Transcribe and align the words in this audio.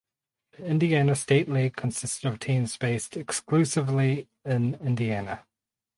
The 0.57 0.65
Indiana 0.65 1.13
State 1.13 1.47
League 1.47 1.75
consisted 1.75 2.27
of 2.27 2.39
teams 2.39 2.75
based 2.75 3.15
exclusively 3.15 4.29
in 4.43 4.73
Indiana. 4.83 5.45